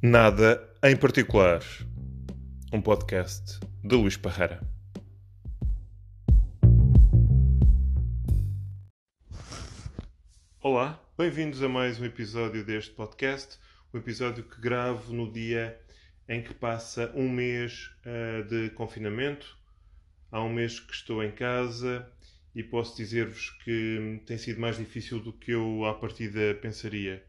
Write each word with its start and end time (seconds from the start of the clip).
Nada 0.00 0.64
em 0.84 0.96
particular. 0.96 1.60
Um 2.72 2.80
podcast 2.80 3.58
de 3.82 3.96
Luís 3.96 4.16
Parreira. 4.16 4.60
Olá, 10.62 11.02
bem-vindos 11.18 11.64
a 11.64 11.68
mais 11.68 12.00
um 12.00 12.04
episódio 12.04 12.64
deste 12.64 12.92
podcast. 12.92 13.58
Um 13.92 13.98
episódio 13.98 14.44
que 14.44 14.60
gravo 14.60 15.12
no 15.12 15.32
dia 15.32 15.76
em 16.28 16.44
que 16.44 16.54
passa 16.54 17.10
um 17.12 17.28
mês 17.28 17.90
uh, 18.06 18.44
de 18.44 18.70
confinamento. 18.70 19.58
Há 20.30 20.40
um 20.40 20.52
mês 20.52 20.78
que 20.78 20.94
estou 20.94 21.24
em 21.24 21.32
casa 21.32 22.08
e 22.54 22.62
posso 22.62 22.96
dizer-vos 22.96 23.50
que 23.64 24.22
tem 24.24 24.38
sido 24.38 24.60
mais 24.60 24.76
difícil 24.76 25.18
do 25.18 25.32
que 25.32 25.50
eu 25.50 25.84
à 25.84 25.92
partida 25.92 26.56
pensaria. 26.62 27.26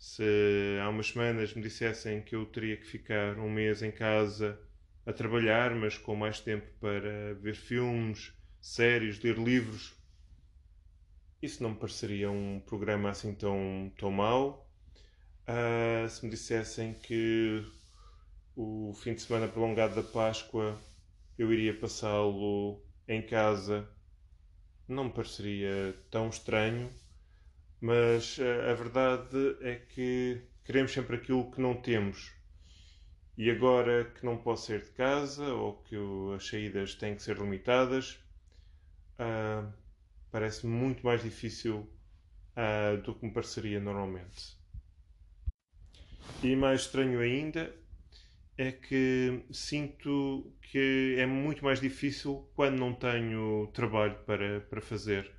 Se 0.00 0.78
há 0.82 0.88
umas 0.88 1.08
semanas 1.08 1.52
me 1.52 1.60
dissessem 1.60 2.22
que 2.22 2.34
eu 2.34 2.46
teria 2.46 2.74
que 2.74 2.86
ficar 2.86 3.38
um 3.38 3.50
mês 3.50 3.82
em 3.82 3.90
casa 3.90 4.58
a 5.04 5.12
trabalhar, 5.12 5.74
mas 5.74 5.98
com 5.98 6.16
mais 6.16 6.40
tempo 6.40 6.66
para 6.80 7.34
ver 7.34 7.54
filmes, 7.54 8.32
séries, 8.62 9.22
ler 9.22 9.36
livros, 9.36 9.94
isso 11.42 11.62
não 11.62 11.72
me 11.72 11.76
pareceria 11.76 12.30
um 12.30 12.60
programa 12.60 13.10
assim 13.10 13.34
tão, 13.34 13.92
tão 13.98 14.10
mau. 14.10 14.66
Uh, 15.46 16.08
se 16.08 16.24
me 16.24 16.30
dissessem 16.30 16.94
que 16.94 17.62
o 18.56 18.94
fim 18.94 19.12
de 19.12 19.20
semana 19.20 19.48
prolongado 19.48 19.96
da 19.96 20.02
Páscoa 20.02 20.80
eu 21.38 21.52
iria 21.52 21.78
passá-lo 21.78 22.82
em 23.06 23.20
casa, 23.20 23.86
não 24.88 25.04
me 25.04 25.12
pareceria 25.12 25.94
tão 26.10 26.30
estranho, 26.30 26.90
mas 27.80 28.38
uh, 28.38 28.70
a 28.70 28.74
verdade 28.74 29.56
é 29.62 29.76
que 29.76 30.42
queremos 30.64 30.92
sempre 30.92 31.16
aquilo 31.16 31.50
que 31.50 31.60
não 31.60 31.74
temos. 31.74 32.32
E 33.36 33.50
agora 33.50 34.04
que 34.04 34.24
não 34.24 34.36
posso 34.36 34.66
sair 34.66 34.82
de 34.82 34.90
casa 34.90 35.46
ou 35.54 35.82
que 35.82 35.96
as 36.36 36.46
saídas 36.46 36.94
têm 36.94 37.14
que 37.14 37.22
ser 37.22 37.38
limitadas, 37.38 38.22
uh, 39.18 39.72
parece 40.30 40.66
muito 40.66 41.04
mais 41.04 41.22
difícil 41.22 41.88
uh, 42.56 43.00
do 43.02 43.14
que 43.14 43.24
me 43.24 43.32
pareceria 43.32 43.80
normalmente. 43.80 44.58
E 46.42 46.54
mais 46.54 46.82
estranho 46.82 47.20
ainda 47.20 47.74
é 48.56 48.72
que 48.72 49.42
sinto 49.50 50.52
que 50.60 51.16
é 51.18 51.24
muito 51.24 51.64
mais 51.64 51.80
difícil 51.80 52.48
quando 52.54 52.78
não 52.78 52.94
tenho 52.94 53.68
trabalho 53.72 54.18
para, 54.26 54.60
para 54.60 54.80
fazer. 54.80 55.30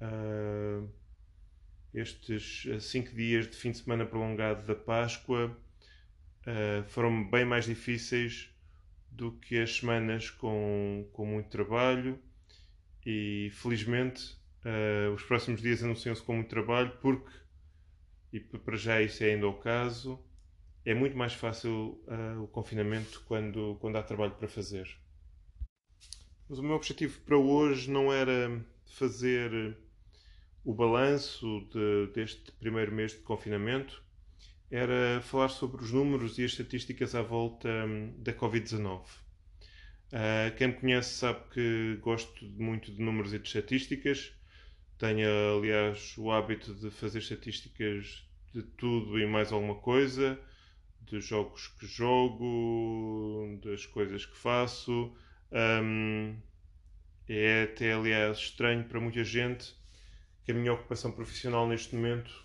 Uh, 0.00 0.88
estes 1.94 2.66
cinco 2.80 3.14
dias 3.14 3.48
de 3.48 3.56
fim 3.56 3.70
de 3.70 3.78
semana 3.78 4.06
prolongado 4.06 4.66
da 4.66 4.74
Páscoa 4.74 5.56
uh, 6.46 6.88
foram 6.88 7.28
bem 7.28 7.44
mais 7.44 7.66
difíceis 7.66 8.50
do 9.10 9.32
que 9.32 9.58
as 9.58 9.76
semanas 9.76 10.30
com, 10.30 11.08
com 11.12 11.26
muito 11.26 11.50
trabalho 11.50 12.18
e 13.04 13.50
felizmente 13.52 14.36
uh, 14.64 15.12
os 15.12 15.22
próximos 15.22 15.60
dias 15.60 15.82
anunciam-se 15.82 16.22
com 16.22 16.34
muito 16.34 16.48
trabalho 16.48 16.96
porque, 17.00 17.30
e 18.32 18.40
para 18.40 18.76
já 18.76 19.02
isso 19.02 19.22
é 19.22 19.34
ainda 19.34 19.46
o 19.46 19.54
caso, 19.54 20.18
é 20.84 20.94
muito 20.94 21.16
mais 21.16 21.34
fácil 21.34 22.02
uh, 22.06 22.42
o 22.42 22.48
confinamento 22.48 23.22
quando, 23.26 23.76
quando 23.80 23.96
há 23.96 24.02
trabalho 24.02 24.32
para 24.32 24.48
fazer. 24.48 24.88
Mas 26.48 26.58
o 26.58 26.62
meu 26.62 26.74
objetivo 26.74 27.20
para 27.20 27.36
hoje 27.36 27.90
não 27.90 28.12
era 28.12 28.64
fazer 28.86 29.76
o 30.64 30.72
balanço 30.72 31.66
de, 31.72 32.12
deste 32.14 32.52
primeiro 32.52 32.92
mês 32.92 33.12
de 33.12 33.18
confinamento, 33.18 34.02
era 34.70 35.20
falar 35.22 35.48
sobre 35.48 35.82
os 35.82 35.92
números 35.92 36.38
e 36.38 36.44
as 36.44 36.52
estatísticas 36.52 37.14
à 37.14 37.22
volta 37.22 37.68
um, 37.68 38.14
da 38.22 38.32
Covid-19. 38.32 39.02
Uh, 40.12 40.56
quem 40.56 40.68
me 40.68 40.74
conhece 40.74 41.14
sabe 41.14 41.40
que 41.52 41.98
gosto 42.00 42.44
muito 42.44 42.92
de 42.92 43.02
números 43.02 43.34
e 43.34 43.38
de 43.38 43.46
estatísticas. 43.46 44.32
Tenho, 44.98 45.28
aliás, 45.58 46.16
o 46.16 46.30
hábito 46.30 46.74
de 46.74 46.90
fazer 46.90 47.18
estatísticas 47.18 48.24
de 48.54 48.62
tudo 48.62 49.18
e 49.18 49.26
mais 49.26 49.52
alguma 49.52 49.74
coisa, 49.74 50.38
dos 51.00 51.24
jogos 51.24 51.68
que 51.68 51.86
jogo, 51.86 53.58
das 53.62 53.84
coisas 53.84 54.24
que 54.24 54.36
faço. 54.36 55.12
Um, 55.50 56.36
é 57.28 57.64
até, 57.64 57.92
aliás, 57.92 58.38
estranho 58.38 58.84
para 58.84 59.00
muita 59.00 59.24
gente 59.24 59.74
que 60.44 60.52
a 60.52 60.54
minha 60.54 60.72
ocupação 60.72 61.12
profissional 61.12 61.68
neste 61.68 61.94
momento 61.94 62.44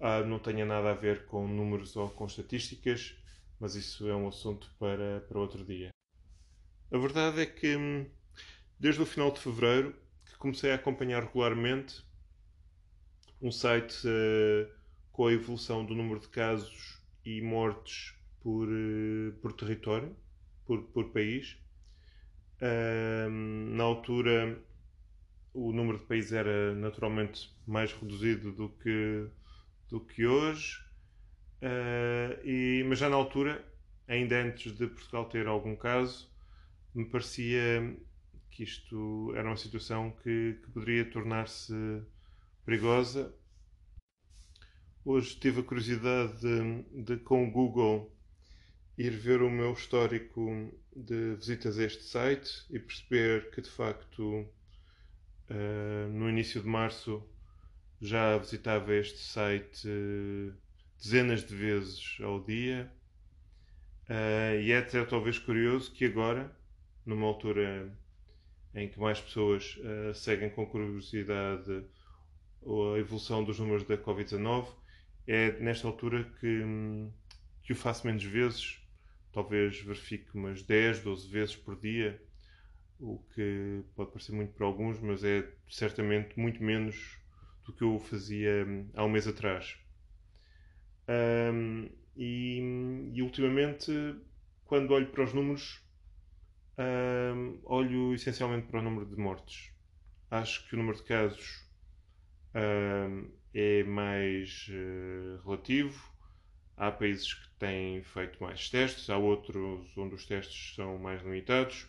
ah, 0.00 0.22
não 0.22 0.38
tenha 0.38 0.64
nada 0.64 0.90
a 0.90 0.94
ver 0.94 1.26
com 1.26 1.46
números 1.48 1.96
ou 1.96 2.10
com 2.10 2.26
estatísticas, 2.26 3.16
mas 3.58 3.74
isso 3.74 4.08
é 4.08 4.14
um 4.14 4.28
assunto 4.28 4.70
para, 4.78 5.20
para 5.28 5.38
outro 5.38 5.64
dia. 5.64 5.90
A 6.92 6.98
verdade 6.98 7.40
é 7.40 7.46
que 7.46 7.76
hum, 7.76 8.06
desde 8.78 9.02
o 9.02 9.06
final 9.06 9.32
de 9.32 9.40
fevereiro 9.40 9.94
que 10.26 10.36
comecei 10.36 10.70
a 10.70 10.74
acompanhar 10.74 11.22
regularmente 11.22 12.04
um 13.40 13.50
site 13.50 14.06
uh, 14.06 14.70
com 15.12 15.26
a 15.26 15.32
evolução 15.32 15.84
do 15.84 15.94
número 15.94 16.20
de 16.20 16.28
casos 16.28 17.02
e 17.24 17.40
mortes 17.40 18.14
por, 18.40 18.68
uh, 18.68 19.32
por 19.40 19.52
território, 19.52 20.14
por, 20.66 20.82
por 20.82 21.10
país. 21.10 21.56
Uh, 22.60 23.30
na 23.30 23.84
altura, 23.84 24.58
o 25.54 25.72
número 25.72 25.98
de 25.98 26.04
países 26.04 26.32
era 26.32 26.74
naturalmente 26.74 27.50
mais 27.66 27.92
reduzido 27.92 28.52
do 28.52 28.68
que, 28.68 29.28
do 29.88 30.00
que 30.00 30.26
hoje, 30.26 30.84
e, 32.44 32.84
mas 32.88 32.98
já 32.98 33.08
na 33.08 33.16
altura, 33.16 33.64
ainda 34.06 34.42
antes 34.42 34.72
de 34.72 34.86
Portugal 34.88 35.28
ter 35.28 35.46
algum 35.46 35.76
caso, 35.76 36.30
me 36.94 37.04
parecia 37.04 37.96
que 38.50 38.64
isto 38.64 39.32
era 39.34 39.48
uma 39.48 39.56
situação 39.56 40.10
que, 40.22 40.58
que 40.62 40.70
poderia 40.70 41.04
tornar-se 41.10 41.72
perigosa. 42.64 43.34
Hoje 45.04 45.38
tive 45.38 45.60
a 45.60 45.64
curiosidade 45.64 46.40
de, 46.40 47.02
de, 47.02 47.16
com 47.18 47.46
o 47.46 47.50
Google, 47.50 48.12
ir 48.96 49.10
ver 49.10 49.42
o 49.42 49.50
meu 49.50 49.72
histórico 49.72 50.72
de 50.94 51.34
visitas 51.34 51.78
a 51.78 51.84
este 51.84 52.04
site 52.04 52.64
e 52.70 52.78
perceber 52.78 53.50
que, 53.50 53.60
de 53.60 53.70
facto, 53.70 54.48
uh, 55.50 56.08
no 56.12 56.28
início 56.28 56.60
de 56.60 56.68
março 56.68 57.22
já 58.00 58.36
visitava 58.38 58.94
este 58.94 59.18
site 59.18 59.88
uh, 59.88 60.54
dezenas 60.98 61.44
de 61.44 61.54
vezes 61.54 62.18
ao 62.22 62.42
dia. 62.42 62.90
Uh, 64.08 64.60
e 64.60 64.72
é 64.72 64.78
até 64.78 65.04
talvez 65.04 65.38
curioso 65.38 65.92
que 65.92 66.04
agora, 66.04 66.54
numa 67.04 67.26
altura 67.26 67.90
em 68.74 68.88
que 68.88 68.98
mais 68.98 69.20
pessoas 69.20 69.78
seguem 70.16 70.50
com 70.50 70.66
curiosidade 70.66 71.84
a 72.66 72.98
evolução 72.98 73.44
dos 73.44 73.60
números 73.60 73.84
da 73.84 73.96
Covid-19, 73.96 74.66
é 75.26 75.52
nesta 75.60 75.86
altura 75.86 76.24
que, 76.40 76.62
que 77.62 77.72
o 77.72 77.76
faço 77.76 78.04
menos 78.04 78.24
vezes, 78.24 78.80
talvez 79.32 79.80
verifique 79.80 80.34
umas 80.34 80.62
10, 80.62 81.00
12 81.00 81.28
vezes 81.28 81.56
por 81.56 81.78
dia, 81.78 82.20
o 83.00 83.18
que 83.34 83.82
pode 83.94 84.10
parecer 84.10 84.32
muito 84.32 84.52
para 84.52 84.66
alguns, 84.66 84.98
mas 85.00 85.24
é 85.24 85.48
certamente 85.68 86.38
muito 86.38 86.62
menos 86.62 87.18
do 87.64 87.72
que 87.72 87.82
eu 87.82 87.98
fazia 87.98 88.64
hum, 88.66 88.88
há 88.94 89.04
um 89.04 89.08
mês 89.08 89.26
atrás. 89.26 89.76
Um, 91.08 91.88
e, 92.16 93.10
e 93.12 93.22
ultimamente, 93.22 93.92
quando 94.64 94.92
olho 94.92 95.08
para 95.08 95.24
os 95.24 95.32
números, 95.32 95.82
um, 96.78 97.60
olho 97.64 98.14
essencialmente 98.14 98.66
para 98.66 98.80
o 98.80 98.82
número 98.82 99.06
de 99.06 99.16
mortes. 99.16 99.72
Acho 100.30 100.66
que 100.68 100.74
o 100.74 100.78
número 100.78 100.96
de 100.96 101.04
casos 101.04 101.64
um, 102.54 103.30
é 103.52 103.82
mais 103.84 104.68
uh, 104.70 105.42
relativo. 105.44 106.12
Há 106.76 106.90
países 106.90 107.32
que 107.34 107.48
têm 107.58 108.02
feito 108.02 108.42
mais 108.42 108.68
testes, 108.68 109.08
há 109.08 109.16
outros 109.16 109.96
onde 109.96 110.14
os 110.14 110.26
testes 110.26 110.74
são 110.74 110.98
mais 110.98 111.22
limitados. 111.22 111.88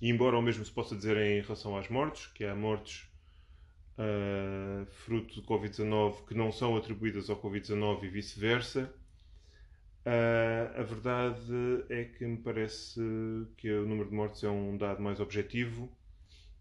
E 0.00 0.08
embora 0.08 0.38
o 0.38 0.42
mesmo 0.42 0.64
se 0.64 0.70
possa 0.72 0.96
dizer 0.96 1.16
em 1.16 1.40
relação 1.40 1.76
às 1.76 1.88
mortes, 1.88 2.26
que 2.28 2.44
há 2.44 2.54
mortes 2.54 3.08
uh, 3.98 4.86
fruto 4.86 5.40
de 5.40 5.46
Covid-19 5.46 6.26
que 6.26 6.34
não 6.34 6.50
são 6.50 6.76
atribuídas 6.76 7.28
ao 7.28 7.40
Covid-19 7.40 8.04
e 8.04 8.08
vice-versa, 8.08 8.94
Uh, 10.00 10.80
a 10.80 10.82
verdade 10.82 11.84
é 11.90 12.04
que 12.04 12.24
me 12.24 12.38
parece 12.38 13.00
que 13.58 13.70
o 13.70 13.86
número 13.86 14.08
de 14.08 14.14
mortes 14.14 14.42
é 14.42 14.48
um 14.48 14.76
dado 14.76 15.02
mais 15.02 15.20
objetivo 15.20 15.94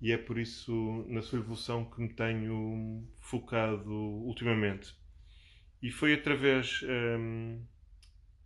e 0.00 0.10
é 0.10 0.18
por 0.18 0.36
isso 0.36 1.04
na 1.08 1.22
sua 1.22 1.38
evolução 1.38 1.84
que 1.84 2.00
me 2.00 2.08
tenho 2.08 3.06
focado 3.20 3.92
ultimamente. 3.92 4.96
E 5.80 5.92
foi 5.92 6.14
através 6.14 6.82
um, 6.82 7.62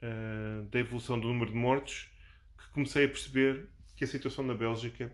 uh, 0.02 0.64
da 0.68 0.78
evolução 0.78 1.18
do 1.18 1.28
número 1.28 1.50
de 1.50 1.56
mortes 1.56 2.10
que 2.58 2.68
comecei 2.74 3.06
a 3.06 3.08
perceber 3.08 3.66
que 3.96 4.04
a 4.04 4.06
situação 4.06 4.44
na 4.44 4.54
Bélgica 4.54 5.12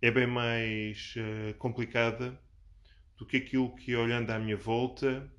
é 0.00 0.10
bem 0.10 0.26
mais 0.26 1.14
uh, 1.16 1.54
complicada 1.58 2.38
do 3.16 3.26
que 3.26 3.36
aquilo 3.36 3.74
que, 3.74 3.94
olhando 3.96 4.30
à 4.30 4.38
minha 4.38 4.56
volta 4.56 5.30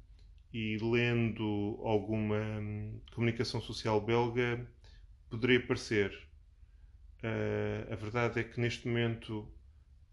e 0.54 0.77
lendo 0.77 1.80
alguma 1.83 2.38
hum, 2.38 3.00
comunicação 3.13 3.62
social 3.62 4.01
belga, 4.01 4.68
poderia 5.30 5.66
parecer. 5.66 6.12
Uh, 7.24 7.92
a 7.92 7.95
verdade 7.95 8.39
é 8.39 8.44
que 8.44 8.60
neste 8.60 8.88
momento 8.88 9.51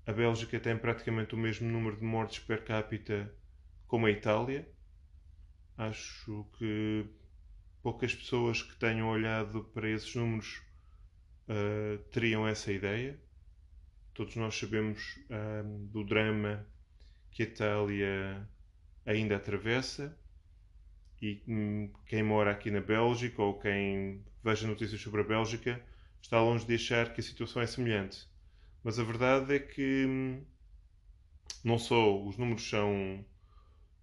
a 0.07 0.13
Bélgica 0.13 0.61
tem 0.61 0.77
praticamente 0.77 1.35
o 1.35 1.39
mesmo 1.39 1.69
número 1.69 1.97
de 1.97 2.05
mortes 2.05 2.39
per 2.39 2.65
capita 2.65 3.33
como 3.87 4.07
a 4.07 4.11
Itália. 4.11 4.69
Acho 5.77 6.47
que 6.59 7.07
poucas 7.83 8.15
pessoas 8.15 8.63
que 8.63 8.77
tenham 8.77 9.09
olhado 9.09 9.65
para 9.75 9.91
esses 9.91 10.15
números 10.15 10.63
uh, 11.49 11.99
teriam 12.11 12.47
essa 12.47 12.73
ideia. 12.73 13.19
Todos 14.15 14.37
nós 14.37 14.57
sabemos 14.59 15.19
uh, 15.31 15.87
do 15.89 16.05
drama 16.05 16.67
que 17.31 17.43
a 17.43 17.47
Itália 17.47 18.49
ainda 19.05 19.37
atravessa 19.37 20.17
e 21.21 21.43
um, 21.49 21.91
quem 22.07 22.23
mora 22.23 22.51
aqui 22.51 22.71
na 22.71 22.81
Bélgica 22.81 23.43
ou 23.43 23.59
quem 23.59 24.25
veja 24.43 24.67
notícias 24.67 25.01
sobre 25.01 25.21
a 25.23 25.25
Bélgica 25.25 25.83
está 26.21 26.41
longe 26.41 26.67
de 26.67 26.75
achar 26.75 27.13
que 27.13 27.21
a 27.21 27.25
situação 27.25 27.63
é 27.63 27.67
semelhante. 27.67 28.27
Mas 28.83 28.99
a 28.99 29.05
verdade 29.05 29.55
é 29.55 29.59
que 29.59 30.07
hum, 30.07 30.45
não 31.65 31.79
só 31.79 32.23
os 32.23 32.37
números 32.37 32.69
são, 32.69 33.25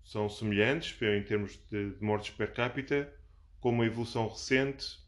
são 0.04 0.30
semelhantes 0.30 1.00
em 1.02 1.24
termos 1.24 1.60
de, 1.70 1.92
de 1.92 2.04
mortes 2.04 2.32
per 2.32 2.54
capita, 2.54 3.14
como 3.60 3.82
a 3.82 3.86
evolução 3.86 4.28
recente 4.28 5.03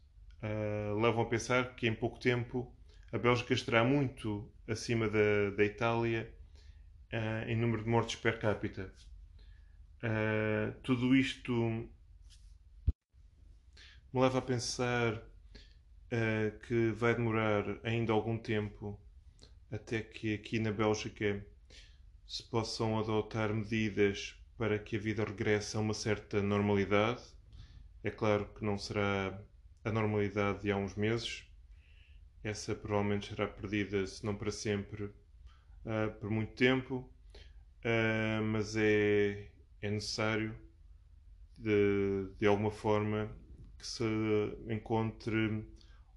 uh, 0.46 1.00
levam 1.00 1.22
a 1.22 1.26
pensar 1.26 1.74
que 1.74 1.86
em 1.86 1.94
pouco 1.94 2.18
tempo 2.18 2.72
a 3.12 3.18
Bélgica 3.18 3.54
estará 3.54 3.84
muito 3.84 4.48
acima 4.68 5.08
da, 5.08 5.50
da 5.56 5.64
Itália 5.64 6.30
uh, 7.12 7.48
em 7.48 7.56
número 7.56 7.82
de 7.82 7.88
mortes 7.88 8.16
per 8.16 8.38
capita. 8.38 8.92
Uh, 10.02 10.72
tudo 10.82 11.16
isto 11.16 11.52
me 11.52 11.90
leva 14.20 14.38
a 14.38 14.42
pensar 14.42 15.22
que 16.68 16.92
vai 16.92 17.16
demorar 17.16 17.64
ainda 17.82 18.12
algum 18.12 18.38
tempo 18.38 18.98
até 19.72 20.00
que 20.00 20.34
aqui 20.34 20.60
na 20.60 20.70
Bélgica 20.70 21.44
se 22.26 22.44
possam 22.44 22.98
adotar 22.98 23.52
medidas 23.52 24.36
para 24.56 24.78
que 24.78 24.96
a 24.96 25.00
vida 25.00 25.24
regresse 25.24 25.76
a 25.76 25.80
uma 25.80 25.92
certa 25.92 26.40
normalidade 26.40 27.22
é 28.06 28.10
claro 28.10 28.46
que 28.54 28.64
não 28.64 28.78
será 28.78 29.36
a 29.86 29.92
normalidade 29.92 30.62
de 30.62 30.72
há 30.72 30.76
uns 30.76 30.96
meses. 30.96 31.44
Essa 32.42 32.74
provavelmente 32.74 33.28
será 33.28 33.46
perdida, 33.46 34.04
se 34.04 34.26
não 34.26 34.34
para 34.34 34.50
sempre, 34.50 35.04
uh, 35.04 36.12
por 36.20 36.28
muito 36.28 36.54
tempo. 36.54 37.08
Uh, 37.84 38.42
mas 38.42 38.76
é, 38.76 39.48
é 39.80 39.90
necessário, 39.90 40.56
de, 41.56 42.28
de 42.36 42.46
alguma 42.48 42.72
forma, 42.72 43.30
que 43.78 43.86
se 43.86 44.04
encontre 44.68 45.64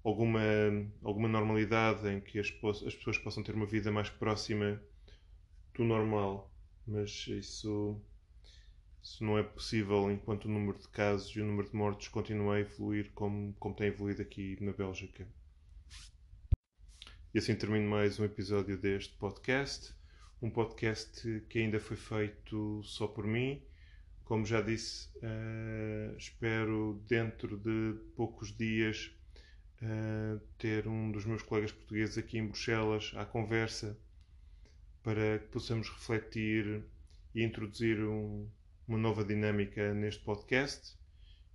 alguma, 0.02 0.40
alguma 1.04 1.28
normalidade 1.28 2.08
em 2.08 2.20
que 2.20 2.40
as, 2.40 2.48
as 2.84 2.94
pessoas 2.96 3.18
possam 3.18 3.42
ter 3.44 3.54
uma 3.54 3.66
vida 3.66 3.92
mais 3.92 4.10
próxima 4.10 4.82
do 5.74 5.84
normal. 5.84 6.52
Mas 6.84 7.28
isso 7.28 8.02
isso 9.02 9.24
não 9.24 9.38
é 9.38 9.42
possível 9.42 10.10
enquanto 10.10 10.44
o 10.44 10.48
número 10.48 10.78
de 10.78 10.88
casos 10.88 11.34
e 11.34 11.40
o 11.40 11.44
número 11.44 11.68
de 11.68 11.74
mortes 11.74 12.08
continua 12.08 12.56
a 12.56 12.60
evoluir 12.60 13.10
como, 13.14 13.54
como 13.54 13.74
tem 13.74 13.88
evoluído 13.88 14.22
aqui 14.22 14.56
na 14.60 14.72
Bélgica. 14.72 15.26
E 17.32 17.38
assim 17.38 17.54
termino 17.54 17.88
mais 17.88 18.18
um 18.18 18.24
episódio 18.24 18.76
deste 18.76 19.14
podcast. 19.14 19.94
Um 20.42 20.50
podcast 20.50 21.44
que 21.48 21.60
ainda 21.60 21.78
foi 21.78 21.96
feito 21.96 22.82
só 22.82 23.06
por 23.06 23.26
mim. 23.26 23.62
Como 24.24 24.44
já 24.44 24.60
disse, 24.60 25.08
uh, 25.16 26.16
espero 26.16 27.02
dentro 27.06 27.56
de 27.56 27.98
poucos 28.14 28.56
dias 28.56 29.12
uh, 29.82 30.40
ter 30.58 30.86
um 30.86 31.10
dos 31.10 31.24
meus 31.24 31.42
colegas 31.42 31.72
portugueses 31.72 32.18
aqui 32.18 32.38
em 32.38 32.46
Bruxelas 32.46 33.12
à 33.16 33.24
conversa 33.24 33.98
para 35.02 35.38
que 35.38 35.48
possamos 35.48 35.88
refletir 35.88 36.84
e 37.34 37.42
introduzir 37.42 38.00
um, 38.00 38.48
uma 38.90 38.98
nova 38.98 39.24
dinâmica 39.24 39.94
neste 39.94 40.20
podcast. 40.24 40.98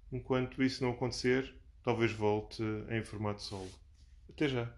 Enquanto 0.10 0.64
isso 0.64 0.82
não 0.82 0.92
acontecer, 0.92 1.54
talvez 1.84 2.14
volte 2.14 2.64
em 2.90 3.04
formato 3.04 3.42
solo. 3.42 3.70
Até 4.30 4.48
já. 4.48 4.74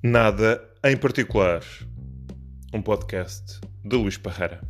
Nada 0.00 0.64
em 0.84 0.96
particular. 0.96 1.64
Um 2.72 2.80
podcast 2.80 3.60
de 3.84 3.96
Luís 3.96 4.16
Parreira. 4.16 4.60